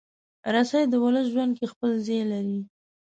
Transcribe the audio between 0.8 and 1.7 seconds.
د ولس ژوند کې